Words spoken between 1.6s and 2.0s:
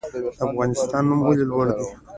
دی؟